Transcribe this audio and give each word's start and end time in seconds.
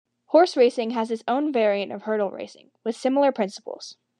Horse 0.29 0.57
racing 0.57 0.89
has 0.97 1.11
its 1.11 1.23
own 1.27 1.53
variant 1.53 1.91
of 1.91 2.01
hurdle 2.01 2.31
racing, 2.31 2.71
with 2.83 2.95
similar 2.95 3.31
principles. 3.31 3.97